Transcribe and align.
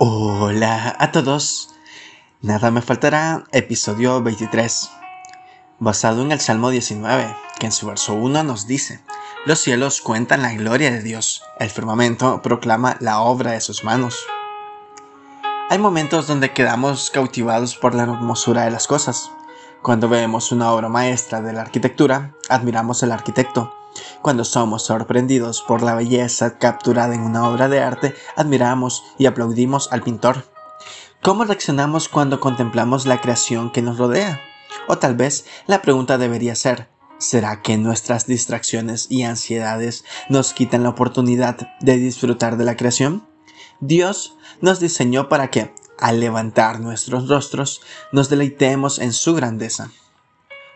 Hola 0.00 0.94
a 0.96 1.10
todos. 1.10 1.70
Nada 2.40 2.70
me 2.70 2.82
faltará, 2.82 3.42
episodio 3.50 4.22
23, 4.22 4.90
basado 5.80 6.22
en 6.22 6.30
el 6.30 6.38
Salmo 6.38 6.70
19, 6.70 7.34
que 7.58 7.66
en 7.66 7.72
su 7.72 7.88
verso 7.88 8.14
1 8.14 8.44
nos 8.44 8.68
dice, 8.68 9.00
Los 9.44 9.58
cielos 9.58 10.00
cuentan 10.00 10.42
la 10.42 10.54
gloria 10.54 10.92
de 10.92 11.02
Dios, 11.02 11.42
el 11.58 11.68
firmamento 11.68 12.42
proclama 12.42 12.96
la 13.00 13.22
obra 13.22 13.50
de 13.50 13.60
sus 13.60 13.82
manos. 13.82 14.24
Hay 15.68 15.78
momentos 15.78 16.28
donde 16.28 16.52
quedamos 16.52 17.10
cautivados 17.10 17.74
por 17.74 17.96
la 17.96 18.04
hermosura 18.04 18.66
de 18.66 18.70
las 18.70 18.86
cosas. 18.86 19.32
Cuando 19.82 20.08
vemos 20.08 20.52
una 20.52 20.70
obra 20.70 20.88
maestra 20.88 21.40
de 21.40 21.52
la 21.52 21.62
arquitectura, 21.62 22.36
admiramos 22.48 23.02
al 23.02 23.10
arquitecto, 23.10 23.74
cuando 24.22 24.44
somos 24.44 24.84
sorprendidos 24.84 25.62
por 25.62 25.82
la 25.82 25.94
belleza 25.94 26.58
capturada 26.58 27.14
en 27.14 27.22
una 27.22 27.48
obra 27.48 27.68
de 27.68 27.80
arte, 27.80 28.14
admiramos 28.36 29.04
y 29.18 29.26
aplaudimos 29.26 29.92
al 29.92 30.02
pintor. 30.02 30.44
¿Cómo 31.22 31.44
reaccionamos 31.44 32.08
cuando 32.08 32.40
contemplamos 32.40 33.06
la 33.06 33.20
creación 33.20 33.72
que 33.72 33.82
nos 33.82 33.98
rodea? 33.98 34.40
O 34.86 34.98
tal 34.98 35.16
vez 35.16 35.46
la 35.66 35.82
pregunta 35.82 36.16
debería 36.16 36.54
ser, 36.54 36.88
¿será 37.18 37.60
que 37.60 37.76
nuestras 37.76 38.26
distracciones 38.26 39.06
y 39.10 39.24
ansiedades 39.24 40.04
nos 40.28 40.52
quitan 40.52 40.84
la 40.84 40.90
oportunidad 40.90 41.56
de 41.80 41.96
disfrutar 41.96 42.56
de 42.56 42.64
la 42.64 42.76
creación? 42.76 43.26
Dios 43.80 44.36
nos 44.60 44.80
diseñó 44.80 45.28
para 45.28 45.50
que, 45.50 45.74
al 45.98 46.20
levantar 46.20 46.80
nuestros 46.80 47.28
rostros, 47.28 47.80
nos 48.12 48.28
deleitemos 48.28 48.98
en 48.98 49.12
su 49.12 49.34
grandeza. 49.34 49.90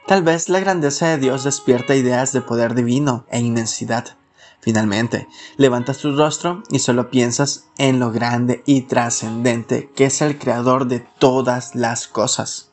Tal 0.06 0.22
vez 0.22 0.48
la 0.48 0.60
grandeza 0.60 1.08
de 1.08 1.18
Dios 1.18 1.44
despierta 1.44 1.94
ideas 1.94 2.32
de 2.32 2.40
poder 2.40 2.74
divino 2.74 3.24
e 3.30 3.38
inmensidad. 3.38 4.16
Finalmente, 4.60 5.28
levantas 5.56 5.98
tu 5.98 6.14
rostro 6.16 6.62
y 6.70 6.80
solo 6.80 7.10
piensas 7.10 7.66
en 7.78 7.98
lo 7.98 8.12
grande 8.12 8.62
y 8.66 8.82
trascendente 8.82 9.90
que 9.94 10.06
es 10.06 10.22
el 10.22 10.38
creador 10.38 10.86
de 10.86 11.00
todas 11.00 11.74
las 11.74 12.08
cosas. 12.08 12.70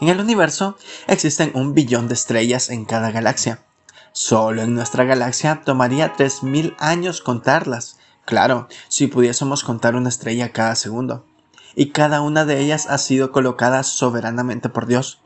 En 0.00 0.08
el 0.08 0.20
universo 0.20 0.76
existen 1.06 1.52
un 1.54 1.74
billón 1.74 2.08
de 2.08 2.14
estrellas 2.14 2.70
en 2.70 2.84
cada 2.84 3.10
galaxia. 3.10 3.64
Solo 4.12 4.62
en 4.62 4.74
nuestra 4.74 5.04
galaxia 5.04 5.62
tomaría 5.64 6.14
3.000 6.14 6.76
años 6.78 7.20
contarlas. 7.20 7.98
Claro, 8.24 8.68
si 8.88 9.06
pudiésemos 9.06 9.64
contar 9.64 9.96
una 9.96 10.08
estrella 10.08 10.52
cada 10.52 10.76
segundo. 10.76 11.26
Y 11.74 11.90
cada 11.90 12.20
una 12.22 12.44
de 12.44 12.60
ellas 12.60 12.86
ha 12.88 12.98
sido 12.98 13.32
colocada 13.32 13.82
soberanamente 13.82 14.68
por 14.68 14.86
Dios. 14.86 15.20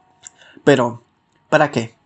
Pero, 0.64 1.02
¿Para 1.48 1.70
qué? 1.70 1.96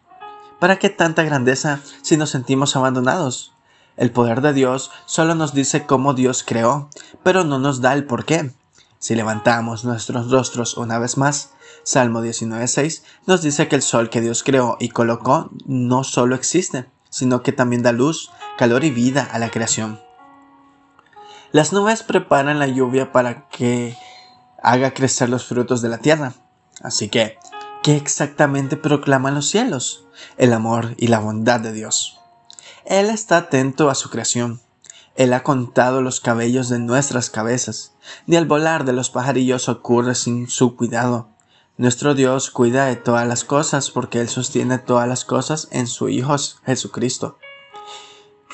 ¿Para 0.60 0.78
qué 0.78 0.88
tanta 0.88 1.24
grandeza 1.24 1.80
si 2.02 2.16
nos 2.16 2.30
sentimos 2.30 2.76
abandonados? 2.76 3.52
El 3.96 4.12
poder 4.12 4.40
de 4.40 4.52
Dios 4.52 4.92
solo 5.04 5.34
nos 5.34 5.52
dice 5.52 5.84
cómo 5.84 6.14
Dios 6.14 6.44
creó, 6.46 6.88
pero 7.24 7.42
no 7.42 7.58
nos 7.58 7.80
da 7.80 7.92
el 7.92 8.04
por 8.04 8.24
qué. 8.24 8.52
Si 9.00 9.16
levantamos 9.16 9.84
nuestros 9.84 10.30
rostros 10.30 10.76
una 10.76 11.00
vez 11.00 11.18
más, 11.18 11.50
Salmo 11.82 12.22
19.6 12.22 13.02
nos 13.26 13.42
dice 13.42 13.66
que 13.66 13.74
el 13.74 13.82
sol 13.82 14.10
que 14.10 14.20
Dios 14.20 14.44
creó 14.44 14.76
y 14.78 14.90
colocó 14.90 15.50
no 15.66 16.04
solo 16.04 16.36
existe, 16.36 16.86
sino 17.10 17.42
que 17.42 17.50
también 17.50 17.82
da 17.82 17.90
luz, 17.90 18.30
calor 18.56 18.84
y 18.84 18.90
vida 18.90 19.28
a 19.32 19.40
la 19.40 19.50
creación. 19.50 20.00
Las 21.50 21.72
nubes 21.72 22.04
preparan 22.04 22.60
la 22.60 22.68
lluvia 22.68 23.10
para 23.10 23.48
que 23.48 23.96
haga 24.62 24.94
crecer 24.94 25.28
los 25.28 25.44
frutos 25.44 25.82
de 25.82 25.88
la 25.88 25.98
tierra. 25.98 26.34
Así 26.80 27.08
que 27.08 27.38
¿Qué 27.82 27.96
exactamente 27.96 28.76
proclaman 28.76 29.34
los 29.34 29.48
cielos? 29.48 30.06
El 30.36 30.52
amor 30.52 30.94
y 30.98 31.08
la 31.08 31.18
bondad 31.18 31.58
de 31.58 31.72
Dios. 31.72 32.20
Él 32.84 33.10
está 33.10 33.38
atento 33.38 33.90
a 33.90 33.96
su 33.96 34.08
creación. 34.08 34.60
Él 35.16 35.32
ha 35.32 35.42
contado 35.42 36.00
los 36.00 36.20
cabellos 36.20 36.68
de 36.68 36.78
nuestras 36.78 37.28
cabezas. 37.28 37.94
Ni 38.26 38.36
el 38.36 38.46
volar 38.46 38.84
de 38.84 38.92
los 38.92 39.10
pajarillos 39.10 39.68
ocurre 39.68 40.14
sin 40.14 40.48
su 40.48 40.76
cuidado. 40.76 41.30
Nuestro 41.76 42.14
Dios 42.14 42.52
cuida 42.52 42.86
de 42.86 42.94
todas 42.94 43.26
las 43.26 43.42
cosas 43.42 43.90
porque 43.90 44.20
Él 44.20 44.28
sostiene 44.28 44.78
todas 44.78 45.08
las 45.08 45.24
cosas 45.24 45.66
en 45.72 45.88
su 45.88 46.08
Hijo 46.08 46.36
Jesucristo. 46.64 47.38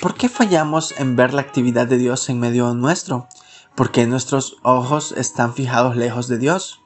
¿Por 0.00 0.14
qué 0.14 0.30
fallamos 0.30 0.94
en 0.96 1.16
ver 1.16 1.34
la 1.34 1.42
actividad 1.42 1.86
de 1.86 1.98
Dios 1.98 2.30
en 2.30 2.40
medio 2.40 2.72
nuestro? 2.72 3.28
¿Por 3.74 3.90
qué 3.90 4.06
nuestros 4.06 4.56
ojos 4.62 5.12
están 5.12 5.52
fijados 5.52 5.96
lejos 5.96 6.28
de 6.28 6.38
Dios? 6.38 6.80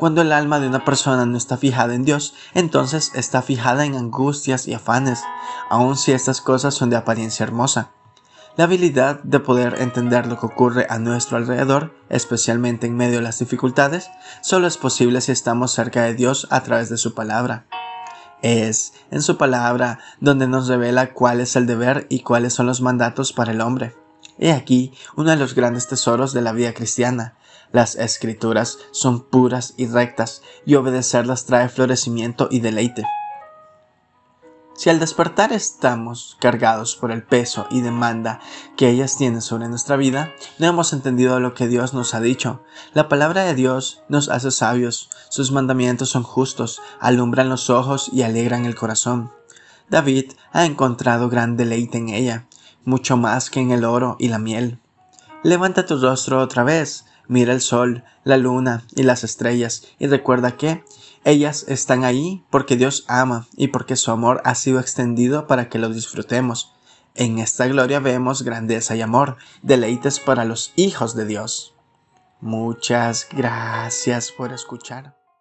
Cuando 0.00 0.22
el 0.22 0.32
alma 0.32 0.60
de 0.60 0.66
una 0.66 0.82
persona 0.82 1.26
no 1.26 1.36
está 1.36 1.58
fijada 1.58 1.94
en 1.94 2.04
Dios, 2.06 2.32
entonces 2.54 3.12
está 3.14 3.42
fijada 3.42 3.84
en 3.84 3.94
angustias 3.94 4.66
y 4.66 4.72
afanes, 4.72 5.22
aun 5.68 5.94
si 5.98 6.12
estas 6.12 6.40
cosas 6.40 6.72
son 6.72 6.88
de 6.88 6.96
apariencia 6.96 7.44
hermosa. 7.44 7.90
La 8.56 8.64
habilidad 8.64 9.22
de 9.24 9.40
poder 9.40 9.76
entender 9.78 10.26
lo 10.26 10.40
que 10.40 10.46
ocurre 10.46 10.86
a 10.88 10.98
nuestro 10.98 11.36
alrededor, 11.36 11.94
especialmente 12.08 12.86
en 12.86 12.96
medio 12.96 13.16
de 13.16 13.24
las 13.24 13.40
dificultades, 13.40 14.08
solo 14.40 14.66
es 14.68 14.78
posible 14.78 15.20
si 15.20 15.32
estamos 15.32 15.72
cerca 15.72 16.04
de 16.04 16.14
Dios 16.14 16.46
a 16.48 16.62
través 16.62 16.88
de 16.88 16.96
su 16.96 17.12
palabra. 17.12 17.66
Es 18.40 18.94
en 19.10 19.20
su 19.20 19.36
palabra 19.36 19.98
donde 20.18 20.48
nos 20.48 20.66
revela 20.66 21.12
cuál 21.12 21.42
es 21.42 21.56
el 21.56 21.66
deber 21.66 22.06
y 22.08 22.20
cuáles 22.20 22.54
son 22.54 22.64
los 22.64 22.80
mandatos 22.80 23.34
para 23.34 23.52
el 23.52 23.60
hombre. 23.60 23.94
He 24.38 24.52
aquí 24.52 24.94
uno 25.16 25.28
de 25.28 25.36
los 25.36 25.54
grandes 25.54 25.88
tesoros 25.88 26.32
de 26.32 26.40
la 26.40 26.52
vida 26.52 26.72
cristiana, 26.72 27.34
las 27.72 27.94
escrituras 27.96 28.78
son 28.90 29.24
puras 29.24 29.74
y 29.76 29.86
rectas, 29.86 30.42
y 30.66 30.74
obedecerlas 30.74 31.46
trae 31.46 31.68
florecimiento 31.68 32.48
y 32.50 32.60
deleite. 32.60 33.04
Si 34.80 34.88
al 34.88 34.98
despertar 34.98 35.52
estamos 35.52 36.38
cargados 36.40 36.96
por 36.96 37.12
el 37.12 37.22
peso 37.22 37.66
y 37.70 37.82
demanda 37.82 38.40
que 38.78 38.88
ellas 38.88 39.18
tienen 39.18 39.42
sobre 39.42 39.68
nuestra 39.68 39.96
vida, 39.96 40.32
no 40.58 40.68
hemos 40.68 40.94
entendido 40.94 41.38
lo 41.38 41.52
que 41.52 41.68
Dios 41.68 41.92
nos 41.92 42.14
ha 42.14 42.20
dicho. 42.20 42.62
La 42.94 43.06
palabra 43.06 43.44
de 43.44 43.54
Dios 43.54 44.02
nos 44.08 44.30
hace 44.30 44.50
sabios, 44.50 45.10
sus 45.28 45.52
mandamientos 45.52 46.08
son 46.08 46.22
justos, 46.22 46.80
alumbran 46.98 47.50
los 47.50 47.68
ojos 47.68 48.08
y 48.10 48.22
alegran 48.22 48.64
el 48.64 48.74
corazón. 48.74 49.30
David 49.90 50.32
ha 50.50 50.64
encontrado 50.64 51.28
gran 51.28 51.58
deleite 51.58 51.98
en 51.98 52.08
ella, 52.08 52.46
mucho 52.86 53.18
más 53.18 53.50
que 53.50 53.60
en 53.60 53.72
el 53.72 53.84
oro 53.84 54.16
y 54.18 54.28
la 54.28 54.38
miel. 54.38 54.78
Levanta 55.42 55.84
tu 55.84 55.98
rostro 55.98 56.40
otra 56.40 56.64
vez, 56.64 57.04
Mira 57.30 57.52
el 57.52 57.60
sol, 57.60 58.02
la 58.24 58.36
luna 58.36 58.82
y 58.96 59.04
las 59.04 59.22
estrellas 59.22 59.84
y 60.00 60.08
recuerda 60.08 60.56
que 60.56 60.82
ellas 61.22 61.64
están 61.68 62.02
ahí 62.02 62.44
porque 62.50 62.76
Dios 62.76 63.04
ama 63.06 63.46
y 63.56 63.68
porque 63.68 63.94
su 63.94 64.10
amor 64.10 64.42
ha 64.44 64.56
sido 64.56 64.80
extendido 64.80 65.46
para 65.46 65.68
que 65.68 65.78
lo 65.78 65.90
disfrutemos. 65.90 66.74
En 67.14 67.38
esta 67.38 67.68
gloria 67.68 68.00
vemos 68.00 68.42
grandeza 68.42 68.96
y 68.96 69.00
amor, 69.00 69.36
deleites 69.62 70.18
para 70.18 70.44
los 70.44 70.72
hijos 70.74 71.14
de 71.14 71.24
Dios. 71.24 71.72
Muchas 72.40 73.28
gracias 73.30 74.32
por 74.32 74.52
escuchar. 74.52 75.19